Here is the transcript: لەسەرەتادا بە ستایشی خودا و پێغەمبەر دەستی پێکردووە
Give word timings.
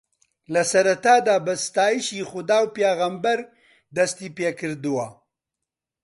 لەسەرەتادا 0.53 1.35
بە 1.45 1.53
ستایشی 1.65 2.23
خودا 2.29 2.59
و 2.63 2.71
پێغەمبەر 2.75 3.39
دەستی 3.95 4.33
پێکردووە 4.37 5.07